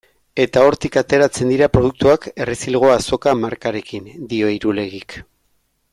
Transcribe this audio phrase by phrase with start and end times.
[0.43, 5.21] Eta hortik ateratzen dira produktuak Errezilgo Azoka markarekin, dio Irulegik.